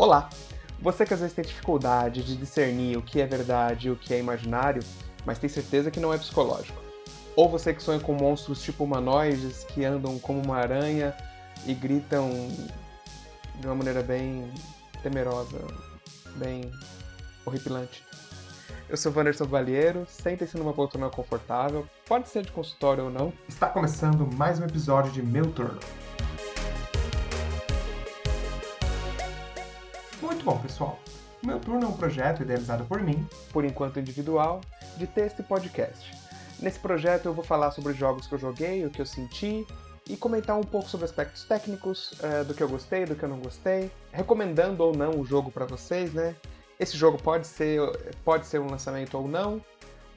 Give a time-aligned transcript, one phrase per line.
[0.00, 0.30] Olá!
[0.80, 4.14] Você que às vezes tem dificuldade de discernir o que é verdade e o que
[4.14, 4.82] é imaginário,
[5.26, 6.82] mas tem certeza que não é psicológico.
[7.36, 11.14] Ou você que sonha com monstros tipo humanoides que andam como uma aranha
[11.66, 12.30] e gritam
[13.56, 14.50] de uma maneira bem
[15.02, 15.58] temerosa,
[16.36, 16.72] bem
[17.44, 18.02] horripilante.
[18.88, 23.34] Eu sou Wanderson Valheiro, sentem-se numa poltrona confortável, pode ser de consultório ou não.
[23.46, 25.78] Está começando mais um episódio de Meu Turno.
[30.40, 30.98] Muito bom, pessoal.
[31.42, 34.62] O Meu Turno é um projeto idealizado por mim, por enquanto individual,
[34.96, 36.14] de texto e podcast.
[36.58, 39.66] Nesse projeto eu vou falar sobre os jogos que eu joguei, o que eu senti,
[40.08, 43.28] e comentar um pouco sobre aspectos técnicos, uh, do que eu gostei, do que eu
[43.28, 46.34] não gostei, recomendando ou não o jogo para vocês, né?
[46.78, 47.78] Esse jogo pode ser,
[48.24, 49.62] pode ser um lançamento ou não,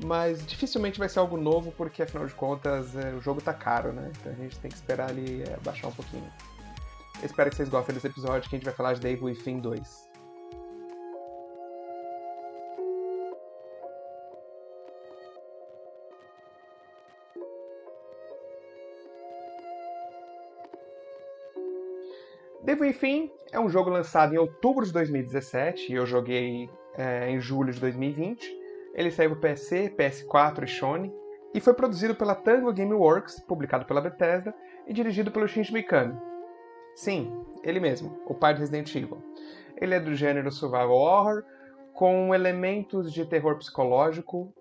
[0.05, 3.91] mas dificilmente vai ser algo novo, porque afinal de contas é, o jogo tá caro,
[3.91, 4.10] né?
[4.21, 6.32] Então a gente tem que esperar ele é, baixar um pouquinho.
[7.21, 10.12] espero que vocês gostem desse episódio que a gente vai falar de Devil Within 2.
[22.63, 27.37] Devil Within é um jogo lançado em outubro de 2017 e eu joguei é, em
[27.37, 28.49] julho de 2020.
[28.93, 31.13] Ele saiu para PC, PS4 e Sony
[31.53, 34.55] e foi produzido pela Tango Gameworks, publicado pela Bethesda
[34.87, 36.17] e dirigido pelo Shinji Mikami.
[36.95, 39.21] Sim, ele mesmo, o pai de Resident Evil.
[39.81, 41.43] Ele é do gênero survival horror,
[41.93, 44.53] com elementos de terror psicológico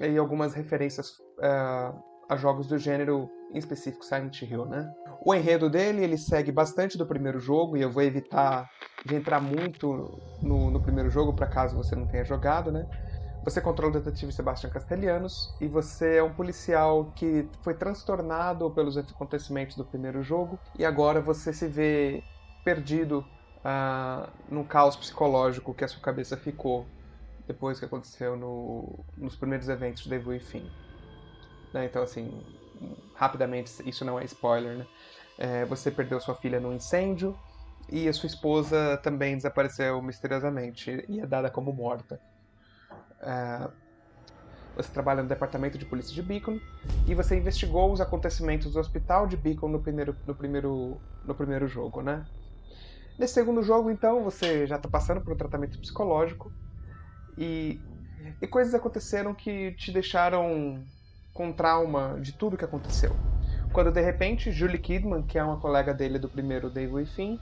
[0.00, 1.96] e algumas referências uh,
[2.28, 4.90] a jogos do gênero em específico Silent Hill, né?
[5.24, 8.68] O enredo dele, ele segue bastante do primeiro jogo, e eu vou evitar
[9.06, 12.84] de entrar muito no, no primeiro jogo, para caso você não tenha jogado, né?
[13.44, 18.96] Você controla o detetive Sebastian Castellanos e você é um policial que foi transtornado pelos
[18.96, 22.22] acontecimentos do primeiro jogo e agora você se vê
[22.64, 23.18] perdido
[23.58, 26.86] uh, num caos psicológico que a sua cabeça ficou
[27.46, 30.66] depois que aconteceu no, nos primeiros eventos de Devil e Fim.
[31.74, 31.86] Né?
[31.86, 32.30] Então, assim,
[33.14, 34.86] rapidamente, isso não é spoiler, né?
[35.36, 37.36] É, você perdeu sua filha num incêndio
[37.90, 42.20] e a sua esposa também desapareceu misteriosamente e é dada como morta.
[43.20, 43.68] É,
[44.76, 46.60] você trabalha no departamento de polícia de Beacon
[47.06, 51.66] e você investigou os acontecimentos do hospital de Beacon no primeiro, no primeiro, no primeiro
[51.66, 52.24] jogo, né?
[53.18, 56.52] Nesse segundo jogo, então, você já está passando por um tratamento psicológico
[57.36, 57.80] e,
[58.40, 60.84] e coisas aconteceram que te deixaram
[61.34, 63.14] com trauma de tudo que aconteceu.
[63.72, 67.40] Quando de repente Julie Kidman, que é uma colega dele do primeiro Devil e Fim,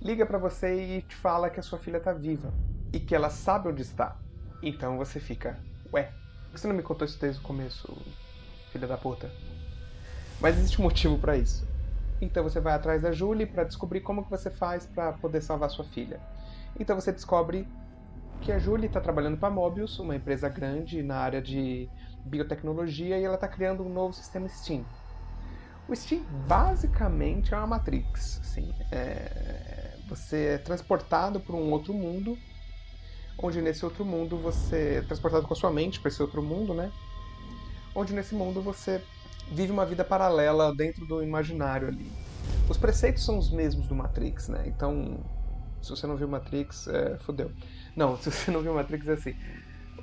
[0.00, 2.54] liga para você e te fala que a sua filha tá viva
[2.92, 4.16] e que ela sabe onde está.
[4.62, 5.58] Então você fica,
[5.92, 7.92] ué, por que você não me contou isso desde o começo,
[8.70, 9.28] filha da puta?
[10.40, 11.66] Mas existe um motivo para isso.
[12.20, 15.68] Então você vai atrás da Julie para descobrir como que você faz para poder salvar
[15.68, 16.20] sua filha.
[16.78, 17.66] Então você descobre
[18.40, 21.88] que a Julie está trabalhando para Mobius, uma empresa grande na área de
[22.24, 24.84] biotecnologia, e ela está criando um novo sistema Steam.
[25.88, 28.40] O Steam basicamente é uma Matrix.
[28.40, 29.98] Assim, é...
[30.08, 32.38] Você é transportado para um outro mundo,
[33.38, 36.74] onde nesse outro mundo você é transportado com a sua mente para esse outro mundo,
[36.74, 36.92] né?
[37.94, 39.02] Onde nesse mundo você
[39.50, 42.10] vive uma vida paralela dentro do imaginário ali.
[42.68, 44.64] Os preceitos são os mesmos do Matrix, né?
[44.66, 45.18] Então,
[45.82, 47.52] se você não viu Matrix, é, fodeu.
[47.94, 49.34] Não, se você não viu Matrix, é assim.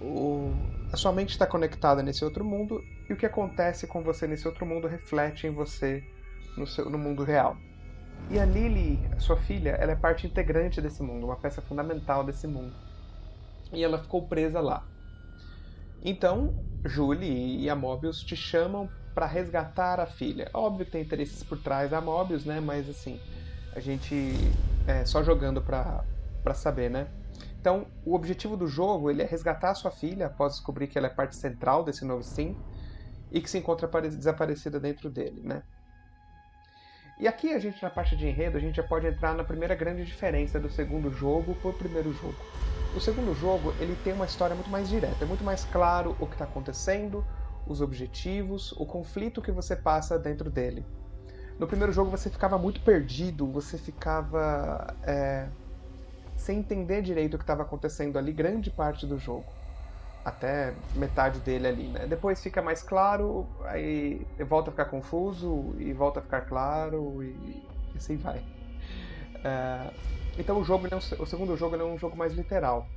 [0.02, 0.52] O,
[0.92, 4.48] a sua mente está conectada nesse outro mundo e o que acontece com você nesse
[4.48, 6.04] outro mundo reflete em você
[6.58, 7.56] no, seu, no mundo real.
[8.30, 12.24] E a Lily, a sua filha, ela é parte integrante desse mundo, uma peça fundamental
[12.24, 12.74] desse mundo.
[13.74, 14.84] E ela ficou presa lá.
[16.04, 16.54] Então,
[16.86, 20.50] Julie e a Mobius te chamam para resgatar a filha.
[20.54, 22.60] Óbvio que tem interesses por trás da Mobius, né?
[22.60, 23.20] Mas assim,
[23.76, 24.16] a gente
[24.88, 27.08] é só jogando para saber, né?
[27.60, 31.10] Então, o objetivo do jogo ele é resgatar sua filha após descobrir que ela é
[31.10, 32.56] parte central desse novo sim
[33.32, 35.64] e que se encontra desaparecida dentro dele, né?
[37.20, 39.76] E aqui a gente na parte de enredo a gente já pode entrar na primeira
[39.76, 42.36] grande diferença do segundo jogo para o primeiro jogo.
[42.96, 46.26] O segundo jogo ele tem uma história muito mais direta, é muito mais claro o
[46.26, 47.24] que está acontecendo,
[47.68, 50.84] os objetivos, o conflito que você passa dentro dele.
[51.60, 55.48] No primeiro jogo você ficava muito perdido, você ficava é,
[56.42, 59.46] sem entender direito o que estava acontecendo ali grande parte do jogo.
[60.26, 62.06] Até metade dele ali, né?
[62.08, 67.28] Depois fica mais claro, aí volta a ficar confuso, e volta a ficar claro, e,
[67.94, 68.44] e assim vai.
[69.44, 69.92] É,
[70.38, 72.88] então o jogo, é o segundo jogo é um jogo mais literal.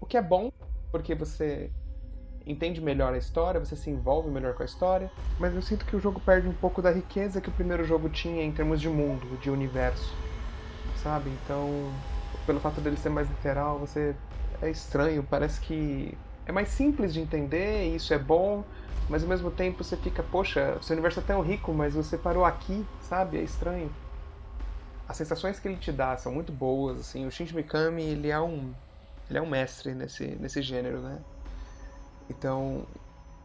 [0.00, 0.48] O que é bom,
[0.92, 1.70] porque você
[2.46, 5.96] entende melhor a história, você se envolve melhor com a história, mas eu sinto que
[5.96, 8.88] o jogo perde um pouco da riqueza que o primeiro jogo tinha em termos de
[8.88, 10.14] mundo, de universo,
[10.94, 11.30] sabe?
[11.30, 11.92] Então
[12.46, 14.20] pelo fato dele ser mais literal, você
[14.60, 18.68] é estranho, parece que é mais simples de entender, isso é bom,
[19.08, 22.44] mas ao mesmo tempo você fica, poxa, seu universo é tão rico, mas você parou
[22.44, 23.38] aqui, sabe?
[23.38, 23.96] É estranho.
[25.06, 28.40] As sensações que ele te dá são muito boas, assim, o Shinji Mikami, ele é
[28.40, 28.76] um
[29.28, 31.24] ele é um mestre nesse nesse gênero, né?
[32.28, 32.86] Então,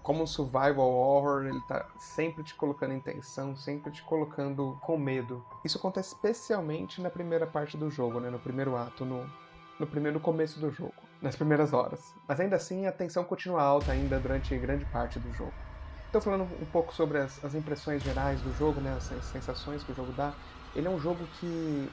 [0.03, 4.97] como um survival horror, ele tá sempre te colocando em tensão, sempre te colocando com
[4.97, 5.43] medo.
[5.63, 8.29] Isso acontece especialmente na primeira parte do jogo, né?
[8.29, 9.25] No primeiro ato, no,
[9.79, 12.13] no primeiro começo do jogo, nas primeiras horas.
[12.27, 15.55] Mas ainda assim, a tensão continua alta ainda durante grande parte do jogo.
[16.09, 18.93] Então, falando um pouco sobre as, as impressões gerais do jogo, né?
[18.93, 20.35] As, sensações que o jogo dá.
[20.75, 21.89] Ele é um jogo que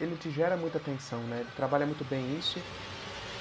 [0.00, 1.40] ele te gera muita tensão, né?
[1.40, 2.58] Ele trabalha muito bem isso.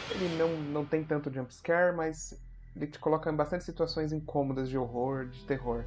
[0.10, 2.34] Ele não, não tem tanto jumpscare, mas
[2.78, 5.84] ele te coloca em bastante situações incômodas de horror, de terror.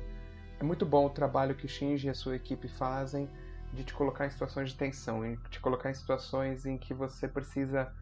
[0.58, 3.28] É muito bom o trabalho que Shinji e a sua equipe fazem
[3.72, 7.28] de te colocar em situações de tensão, em te colocar em situações em que você
[7.28, 7.92] precisa.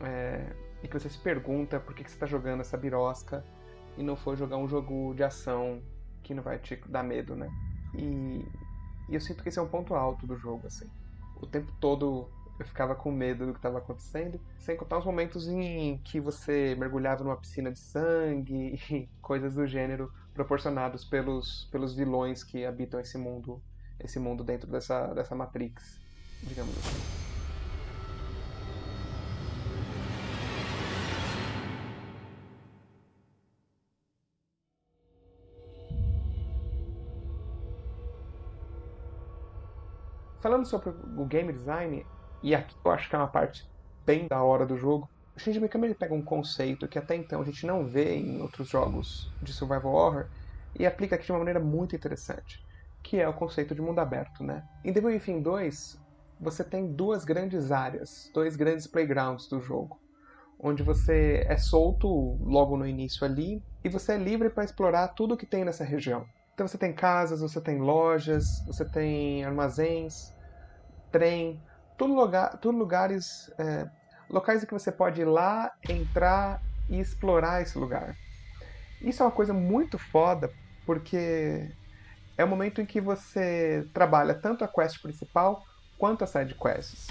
[0.00, 0.46] É,
[0.80, 3.44] e que você se pergunta por que, que você está jogando essa birosca
[3.96, 5.82] e não for jogar um jogo de ação
[6.22, 7.50] que não vai te dar medo, né?
[7.94, 8.44] E,
[9.08, 10.88] e eu sinto que esse é um ponto alto do jogo, assim.
[11.42, 15.48] O tempo todo eu ficava com medo do que estava acontecendo, sem contar os momentos
[15.48, 21.94] em que você mergulhava numa piscina de sangue e coisas do gênero proporcionados pelos, pelos
[21.94, 23.62] vilões que habitam esse mundo,
[24.00, 26.00] esse mundo dentro dessa, dessa Matrix,
[26.42, 27.28] digamos assim.
[40.40, 42.06] Falando sobre o game design,
[42.42, 43.62] e aqui eu acho que é uma parte
[44.06, 45.08] bem da hora do jogo.
[45.36, 48.40] O Shinji Mikami ele pega um conceito que até então a gente não vê em
[48.40, 50.28] outros jogos de survival horror
[50.78, 52.56] e aplica aqui de uma maneira muito interessante,
[53.02, 54.62] que é o conceito de mundo aberto, né?
[54.84, 55.76] Em Devil Within 2,
[56.38, 59.98] você tem duas grandes áreas, dois grandes playgrounds do jogo,
[60.58, 62.08] onde você é solto
[62.40, 66.24] logo no início ali e você é livre para explorar tudo que tem nessa região.
[66.54, 70.32] Então você tem casas, você tem lojas, você tem armazéns,
[71.10, 71.62] trem,
[71.98, 73.86] tudo, lugar, tudo lugares, é,
[74.30, 78.16] locais em que você pode ir lá, entrar e explorar esse lugar.
[79.02, 80.50] Isso é uma coisa muito foda,
[80.86, 81.68] porque
[82.36, 85.64] é o momento em que você trabalha tanto a quest principal
[85.98, 87.08] quanto a side quests.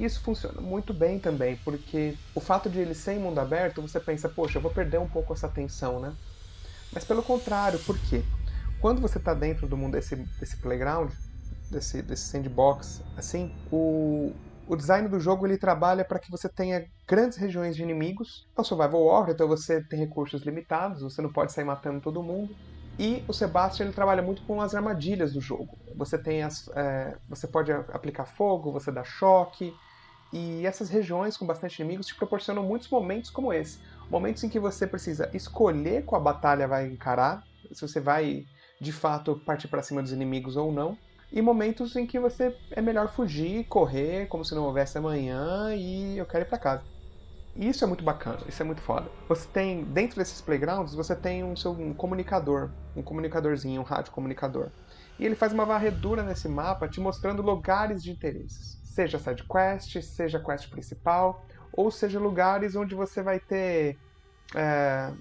[0.00, 4.00] Isso funciona muito bem também, porque o fato de ele ser em mundo aberto, você
[4.00, 6.12] pensa, poxa, eu vou perder um pouco essa tensão, né?
[6.92, 8.24] Mas pelo contrário, por quê?
[8.80, 11.12] Quando você está dentro do mundo desse, desse playground,
[11.74, 14.32] desse, desse sandbox, assim, o,
[14.66, 18.28] o design do jogo ele trabalha para que você tenha grandes regiões de inimigos.
[18.56, 22.22] É um survival horror, então você tem recursos limitados, você não pode sair matando todo
[22.22, 22.54] mundo.
[22.98, 25.76] E o Sebastian ele trabalha muito com as armadilhas do jogo.
[25.96, 29.72] Você tem as, é, você pode aplicar fogo, você dá choque.
[30.32, 33.76] E essas regiões com bastante inimigos te proporcionam muitos momentos como esse.
[34.10, 37.42] Momentos em que você precisa escolher qual batalha vai encarar,
[37.72, 38.42] se você vai
[38.80, 40.96] de fato partir para cima dos inimigos ou não
[41.34, 46.16] e momentos em que você é melhor fugir, correr, como se não houvesse amanhã e
[46.16, 46.84] eu quero ir para casa.
[47.56, 49.10] Isso é muito bacana, isso é muito foda.
[49.28, 54.12] Você tem, dentro desses playgrounds, você tem um seu um comunicador, um comunicadorzinho, um rádio
[54.12, 54.70] comunicador.
[55.18, 58.78] E ele faz uma varredura nesse mapa te mostrando lugares de interesses.
[58.84, 63.96] Seja side quest, seja quest principal, ou seja lugares onde você vai ter
[64.54, 65.12] é,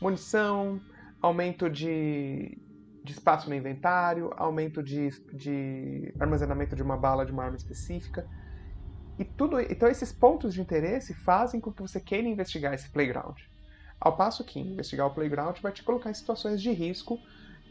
[0.00, 0.80] munição,
[1.20, 2.58] aumento de,
[3.04, 8.26] de espaço no inventário, aumento de, de armazenamento de uma bala de uma arma específica.
[9.18, 13.38] E tudo, então esses pontos de interesse fazem com que você queira investigar esse playground.
[14.00, 17.18] Ao passo que investigar o playground vai te colocar em situações de risco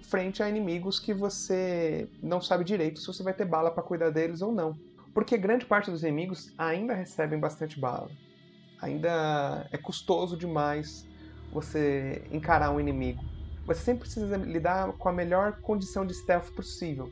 [0.09, 4.09] frente a inimigos que você não sabe direito se você vai ter bala para cuidar
[4.09, 4.77] deles ou não.
[5.13, 8.09] Porque grande parte dos inimigos ainda recebem bastante bala.
[8.81, 11.05] Ainda é custoso demais
[11.51, 13.30] você encarar um inimigo
[13.65, 17.09] você sempre precisa lidar com a melhor condição de stealth possível.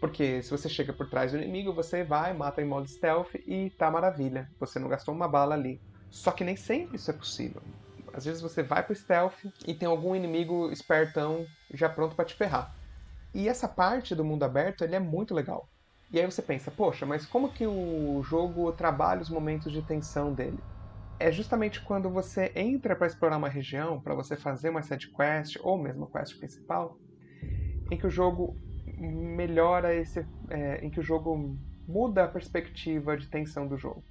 [0.00, 3.70] Porque se você chega por trás do inimigo, você vai, mata em modo stealth e
[3.78, 4.46] tá maravilha.
[4.60, 5.80] Você não gastou uma bala ali.
[6.10, 7.62] Só que nem sempre isso é possível.
[8.12, 12.34] Às vezes você vai pro stealth e tem algum inimigo espertão já pronto para te
[12.34, 12.70] ferrar.
[13.34, 15.68] E essa parte do mundo aberto ele é muito legal.
[16.10, 20.34] E aí você pensa, poxa, mas como que o jogo trabalha os momentos de tensão
[20.34, 20.62] dele?
[21.18, 25.56] É justamente quando você entra para explorar uma região, para você fazer uma side quest
[25.62, 26.96] ou mesmo a quest principal,
[27.90, 28.56] em que o jogo
[28.98, 31.56] melhora esse, é, em que o jogo
[31.86, 34.02] muda a perspectiva de tensão do jogo.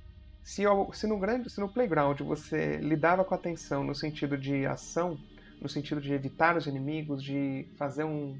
[0.43, 4.65] Se, se, no grande, se no playground você lidava com a tensão no sentido de
[4.65, 5.17] ação,
[5.61, 8.37] no sentido de evitar os inimigos, de fazer um,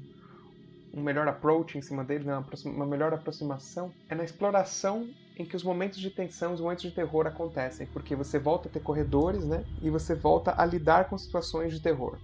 [0.92, 5.44] um melhor approach em cima deles, né, uma, uma melhor aproximação, é na exploração em
[5.44, 8.80] que os momentos de tensão, os momentos de terror acontecem, porque você volta a ter
[8.80, 9.64] corredores, né?
[9.82, 12.16] E você volta a lidar com situações de terror.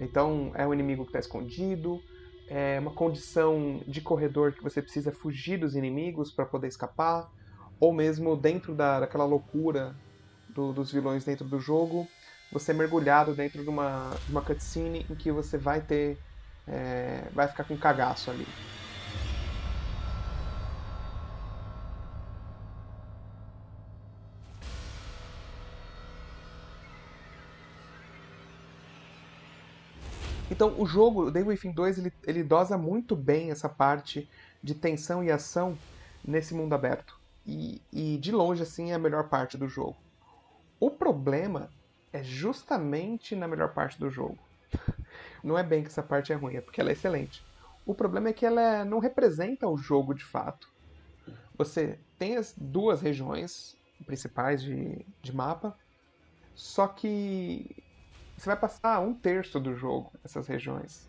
[0.00, 2.00] Então, é um inimigo que está escondido,
[2.48, 7.28] é uma condição de corredor que você precisa fugir dos inimigos para poder escapar,
[7.80, 9.94] ou mesmo dentro da, daquela loucura
[10.48, 12.06] do, dos vilões dentro do jogo,
[12.52, 16.16] você é mergulhado dentro de uma, de uma cutscene em que você vai ter.
[16.66, 18.46] É, vai ficar com cagaço ali.
[30.54, 34.30] Então, o jogo, o Devil Within 2, ele, ele dosa muito bem essa parte
[34.62, 35.76] de tensão e ação
[36.24, 37.12] nesse mundo aberto.
[37.44, 39.96] E, e de longe, assim, é a melhor parte do jogo.
[40.78, 41.68] O problema
[42.12, 44.38] é justamente na melhor parte do jogo.
[45.42, 47.42] Não é bem que essa parte é ruim, é porque ela é excelente.
[47.84, 50.68] O problema é que ela é, não representa o jogo de fato.
[51.58, 53.74] Você tem as duas regiões
[54.06, 55.76] principais de, de mapa,
[56.54, 57.83] só que
[58.36, 61.08] você vai passar um terço do jogo nessas regiões.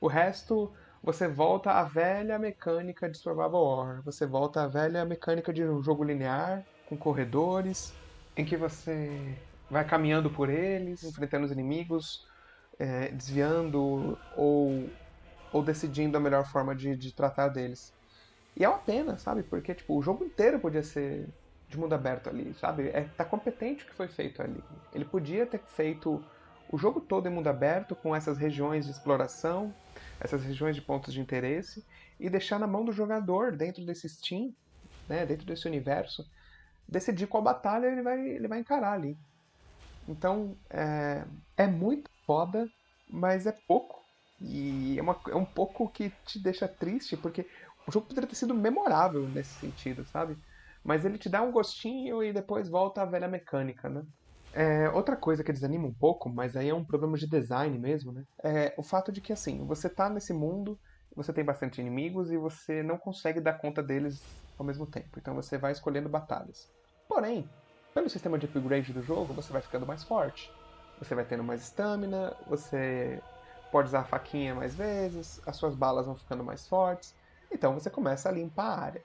[0.00, 4.02] O resto, você volta à velha mecânica de Survival Horror.
[4.04, 7.98] Você volta à velha mecânica de um jogo linear, com corredores,
[8.36, 12.20] em que você vai caminhando por eles, enfrentando os inimigos,
[12.78, 14.96] é, desviando ou,
[15.52, 17.94] ou decidindo a melhor forma de, de tratar deles.
[18.56, 19.44] E é uma pena, sabe?
[19.44, 21.28] Porque tipo, o jogo inteiro podia ser
[21.68, 22.88] de mundo aberto ali, sabe?
[22.90, 24.64] É, tá competente o que foi feito ali.
[24.92, 26.26] Ele podia ter feito
[26.68, 29.72] o jogo todo em mundo aberto, com essas regiões de exploração,
[30.20, 31.84] essas regiões de pontos de interesse,
[32.18, 34.52] e deixar na mão do jogador, dentro desse Steam,
[35.08, 36.24] né, dentro desse universo,
[36.88, 39.16] decidir qual batalha ele vai, ele vai encarar ali.
[40.08, 41.24] Então, é,
[41.56, 42.68] é muito foda,
[43.08, 44.04] mas é pouco.
[44.40, 47.48] E é, uma, é um pouco que te deixa triste, porque
[47.86, 50.36] o jogo poderia ter sido memorável nesse sentido, sabe?
[50.84, 54.02] Mas ele te dá um gostinho e depois volta à velha mecânica, né?
[54.58, 58.10] É, outra coisa que desanima um pouco, mas aí é um problema de design mesmo,
[58.10, 58.24] né?
[58.42, 60.80] É o fato de que, assim, você tá nesse mundo,
[61.14, 65.18] você tem bastante inimigos e você não consegue dar conta deles ao mesmo tempo.
[65.18, 66.70] Então você vai escolhendo batalhas.
[67.06, 67.52] Porém,
[67.92, 70.56] pelo sistema de upgrade do jogo, você vai ficando mais forte.
[70.96, 73.22] Você vai tendo mais estamina, você
[73.70, 77.12] pode usar a faquinha mais vezes, as suas balas vão ficando mais fortes.
[77.52, 79.04] Então você começa a limpar a área.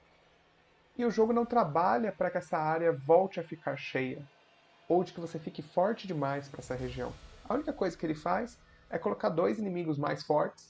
[0.98, 4.26] E o jogo não trabalha para que essa área volte a ficar cheia
[4.92, 7.14] ou de que você fique forte demais para essa região.
[7.46, 8.58] A única coisa que ele faz
[8.90, 10.66] é colocar dois inimigos mais fortes,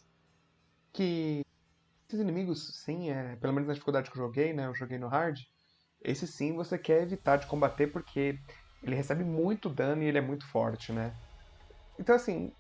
[0.94, 1.42] que
[2.08, 5.08] esses inimigos, sim, é, pelo menos na dificuldade que eu joguei, né, eu joguei no
[5.08, 5.40] hard,
[6.04, 8.36] esse sim você quer evitar de combater porque
[8.84, 11.12] ele recebe muito dano e ele é muito forte, né?
[12.00, 12.52] Então assim,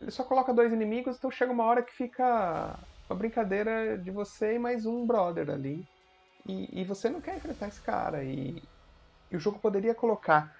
[0.00, 2.76] ele só coloca dois inimigos, então chega uma hora que fica
[3.08, 5.80] uma brincadeira de você e mais um brother ali.
[6.48, 8.24] E, e você não quer enfrentar esse cara.
[8.24, 8.56] E,
[9.30, 10.50] e o jogo poderia colocar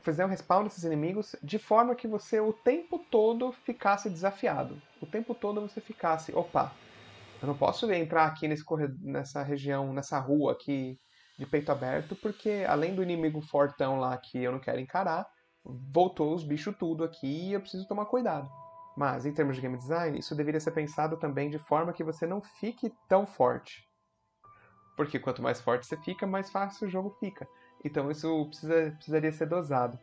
[0.00, 4.80] fazer um respawn desses inimigos de forma que você o tempo todo ficasse desafiado.
[5.00, 6.72] O tempo todo você ficasse, opa,
[7.40, 10.98] eu não posso entrar aqui nesse corredor, nessa região, nessa rua aqui
[11.38, 15.26] de peito aberto, porque além do inimigo fortão lá que eu não quero encarar,
[15.64, 18.50] voltou os bichos tudo aqui e eu preciso tomar cuidado.
[18.96, 22.26] Mas em termos de game design, isso deveria ser pensado também de forma que você
[22.26, 23.82] não fique tão forte.
[24.96, 27.48] Porque quanto mais forte você fica, mais fácil o jogo fica.
[27.84, 29.98] Então isso precisa, precisaria ser dosado.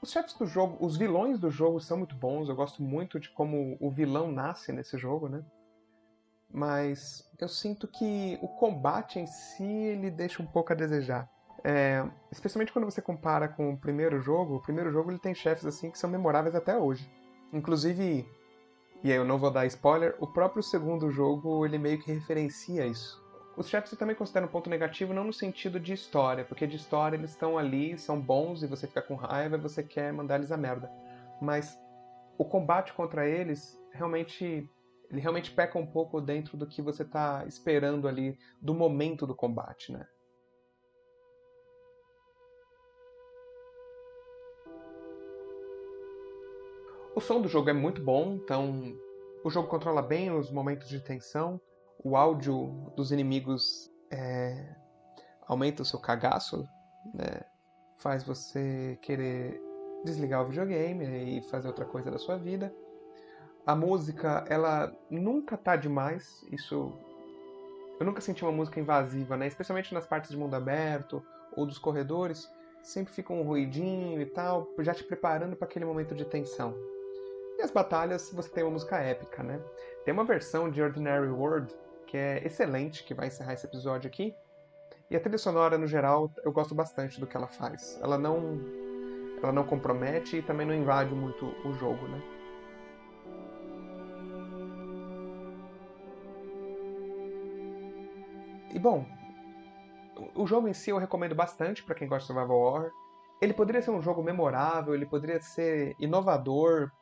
[0.00, 2.48] Os chefes do jogo, os vilões do jogo são muito bons.
[2.48, 5.44] Eu gosto muito de como o vilão nasce nesse jogo, né?
[6.50, 11.30] Mas eu sinto que o combate em si ele deixa um pouco a desejar.
[11.64, 15.66] É, especialmente quando você compara com o primeiro jogo, o primeiro jogo ele tem chefes
[15.66, 17.10] assim que são memoráveis até hoje.
[17.52, 18.26] Inclusive,
[19.02, 22.86] e aí eu não vou dar spoiler, o próprio segundo jogo ele meio que referencia
[22.86, 23.22] isso.
[23.56, 26.76] Os chefes eu também considero um ponto negativo, não no sentido de história, porque de
[26.76, 30.36] história eles estão ali, são bons e você fica com raiva e você quer mandar
[30.36, 30.88] eles a merda.
[31.42, 31.76] Mas
[32.36, 34.70] o combate contra eles realmente
[35.10, 39.34] ele realmente peca um pouco dentro do que você está esperando ali do momento do
[39.34, 40.06] combate, né?
[47.18, 48.96] O som do jogo é muito bom, então
[49.42, 51.60] o jogo controla bem os momentos de tensão.
[52.04, 54.76] O áudio dos inimigos é,
[55.44, 56.64] aumenta o seu cagaço,
[57.12, 57.40] né?
[57.96, 59.60] faz você querer
[60.04, 62.72] desligar o videogame e fazer outra coisa da sua vida.
[63.66, 66.96] A música, ela nunca tá demais, isso
[67.98, 69.48] eu nunca senti uma música invasiva, né?
[69.48, 71.20] Especialmente nas partes de mundo aberto
[71.56, 72.48] ou dos corredores,
[72.80, 76.76] sempre fica um ruidinho e tal, já te preparando para aquele momento de tensão.
[77.58, 79.60] E as batalhas, você tem uma música épica, né?
[80.04, 81.74] Tem uma versão de Ordinary World
[82.06, 84.32] que é excelente, que vai encerrar esse episódio aqui.
[85.10, 87.98] E a trilha sonora, no geral, eu gosto bastante do que ela faz.
[88.00, 88.60] Ela não,
[89.42, 92.22] ela não compromete e também não invade muito o jogo, né?
[98.72, 99.04] E bom,
[100.36, 102.90] o jogo em si eu recomendo bastante para quem gosta de survival horror.
[103.42, 106.92] Ele poderia ser um jogo memorável, ele poderia ser inovador,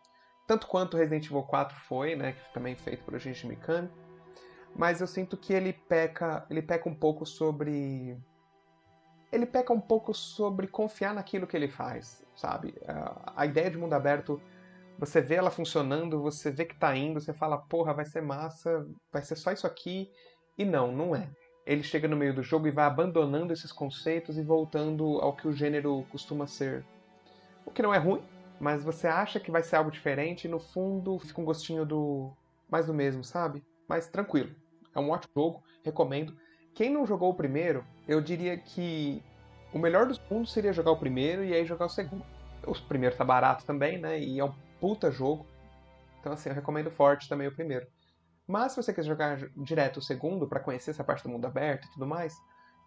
[0.47, 3.91] tanto quanto Resident Evil 4 foi, né, que também é feito por Shinji Mikami.
[4.75, 8.17] Mas eu sinto que ele peca, ele peca um pouco sobre
[9.33, 12.75] ele peca um pouco sobre confiar naquilo que ele faz, sabe?
[13.35, 14.41] A ideia de mundo aberto,
[14.99, 18.87] você vê ela funcionando, você vê que tá indo, você fala, porra, vai ser massa,
[19.12, 20.09] vai ser só isso aqui.
[20.57, 21.29] E não, não é
[21.67, 25.49] ele chega no meio do jogo e vai abandonando esses conceitos e voltando ao que
[25.49, 26.85] o gênero costuma ser.
[27.65, 28.23] O que não é ruim,
[28.61, 32.33] mas você acha que vai ser algo diferente e no fundo fica um gostinho do
[32.69, 33.65] mais do mesmo, sabe?
[33.89, 34.55] Mas tranquilo.
[34.95, 36.37] É um ótimo jogo, recomendo.
[36.75, 39.23] Quem não jogou o primeiro, eu diria que
[39.73, 42.25] o melhor dos mundos seria jogar o primeiro e aí jogar o segundo.
[42.67, 44.19] O primeiro tá barato também, né?
[44.19, 45.47] E é um puta jogo.
[46.21, 47.87] Então assim, eu recomendo forte também o primeiro.
[48.47, 51.87] Mas se você quiser jogar direto o segundo para conhecer essa parte do mundo aberto
[51.87, 52.37] e tudo mais,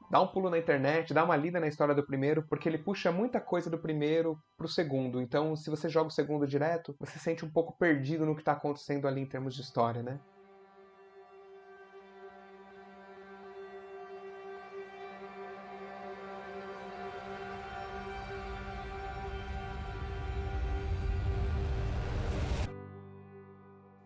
[0.10, 3.12] dá um pulo na internet, dá uma lida na história do primeiro, porque ele puxa
[3.12, 5.22] muita coisa do primeiro pro segundo.
[5.22, 8.42] Então, se você joga o segundo direto, você se sente um pouco perdido no que
[8.42, 10.20] está acontecendo ali em termos de história, né?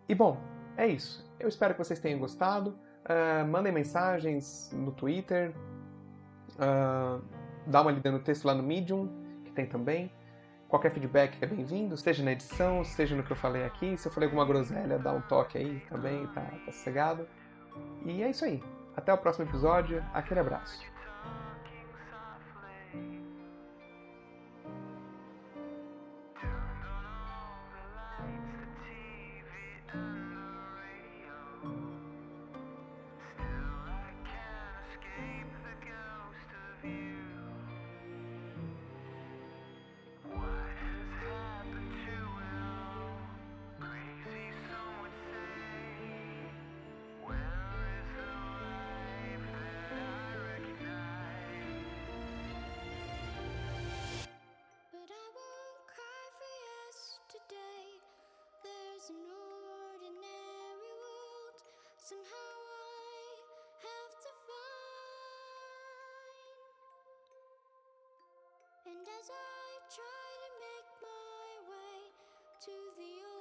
[0.07, 0.37] E bom,
[0.77, 1.25] é isso.
[1.39, 2.77] Eu espero que vocês tenham gostado.
[3.03, 5.55] Uh, mandem mensagens no Twitter.
[6.55, 7.21] Uh,
[7.67, 9.07] dá uma lida no texto lá no Medium,
[9.45, 10.11] que tem também.
[10.67, 13.95] Qualquer feedback é bem-vindo, seja na edição, seja no que eu falei aqui.
[13.95, 17.27] Se eu falei alguma groselha, dá um toque aí também, tá, tá sossegado.
[18.05, 18.61] E é isso aí.
[18.95, 20.03] Até o próximo episódio.
[20.13, 20.83] Aquele abraço.
[62.03, 63.39] Somehow I
[63.79, 66.35] have to find.
[68.91, 72.11] And as I try to make my way
[72.67, 73.32] to the